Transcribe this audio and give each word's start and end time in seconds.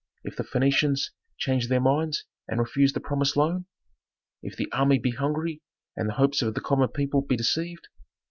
If 0.23 0.35
the 0.35 0.43
Phœnicians 0.43 1.11
change 1.37 1.67
their 1.67 1.79
minds 1.79 2.25
and 2.47 2.59
refuse 2.59 2.91
the 2.93 2.99
promised 2.99 3.37
loan? 3.37 3.67
If 4.41 4.57
the 4.57 4.67
army 4.71 4.97
be 4.97 5.11
hungry, 5.11 5.61
and 5.95 6.09
the 6.09 6.13
hopes 6.15 6.41
of 6.41 6.55
the 6.55 6.59
common 6.61 6.89
people 6.89 7.21
be 7.21 7.37
deceived? 7.37 7.87